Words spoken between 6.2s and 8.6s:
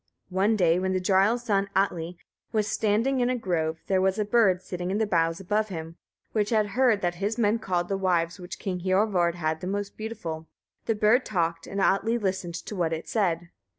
which had heard that his men called the wives which